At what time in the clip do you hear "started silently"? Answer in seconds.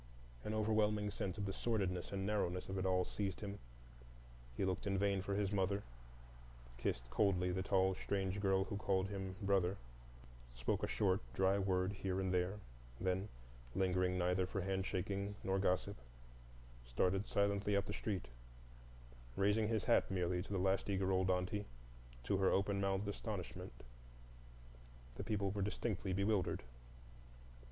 16.83-17.75